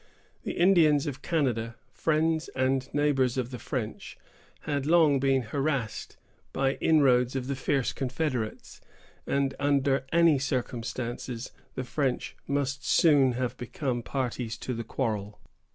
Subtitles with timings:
[0.41, 4.17] The Indians of Canada, friends and neighbors of the French,
[4.61, 6.17] had long been harassed
[6.51, 8.81] by inroads of the fierce confederates,
[9.27, 15.39] and under any circumstances the French must soon have become parties to the quarrel.